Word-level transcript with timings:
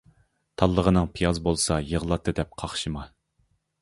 تاللىغىنىڭ 0.61 1.11
پىياز 1.17 1.41
بولسا 1.49 1.77
يىغلاتتى 1.91 2.35
دەپ 2.41 2.59
قاقشىما. 2.63 3.05